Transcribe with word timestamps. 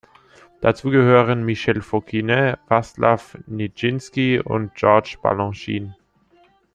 Dazu 0.61 0.89
gehören 0.89 1.45
Michel 1.45 1.83
Fokine, 1.83 2.57
Vaslav 2.67 3.37
Nijinsky 3.45 4.39
und 4.39 4.73
George 4.73 5.17
Balanchine. 5.21 5.95